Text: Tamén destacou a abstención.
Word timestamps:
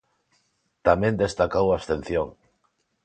Tamén 0.87 1.21
destacou 1.23 1.67
a 1.69 1.75
abstención. 1.79 2.27